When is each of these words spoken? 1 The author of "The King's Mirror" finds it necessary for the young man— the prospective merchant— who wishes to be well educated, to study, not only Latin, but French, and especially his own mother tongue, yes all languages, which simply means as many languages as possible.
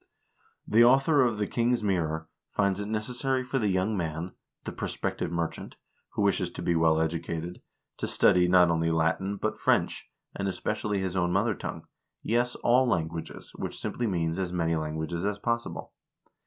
1 0.65 0.79
The 0.79 0.83
author 0.83 1.21
of 1.23 1.37
"The 1.37 1.45
King's 1.45 1.83
Mirror" 1.83 2.27
finds 2.49 2.79
it 2.79 2.87
necessary 2.87 3.43
for 3.43 3.59
the 3.59 3.67
young 3.67 3.95
man— 3.95 4.31
the 4.65 4.71
prospective 4.71 5.31
merchant— 5.31 5.77
who 6.13 6.23
wishes 6.23 6.49
to 6.53 6.63
be 6.63 6.75
well 6.75 6.99
educated, 6.99 7.61
to 7.97 8.07
study, 8.07 8.47
not 8.47 8.71
only 8.71 8.89
Latin, 8.89 9.37
but 9.37 9.59
French, 9.59 10.09
and 10.35 10.47
especially 10.47 10.97
his 10.97 11.15
own 11.15 11.31
mother 11.31 11.53
tongue, 11.53 11.85
yes 12.23 12.55
all 12.63 12.87
languages, 12.87 13.51
which 13.53 13.77
simply 13.79 14.07
means 14.07 14.39
as 14.39 14.51
many 14.51 14.75
languages 14.75 15.23
as 15.23 15.37
possible. 15.37 15.93